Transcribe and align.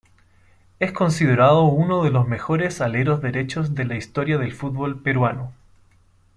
Es 0.79 0.93
considerado 0.93 1.65
uno 1.65 2.01
de 2.03 2.09
los 2.09 2.27
mejores 2.27 2.81
aleros 2.81 3.21
derechos 3.21 3.75
de 3.75 3.85
la 3.85 3.97
historia 3.97 4.39
del 4.39 4.51
fútbol 4.51 4.99
peruano. 5.03 5.51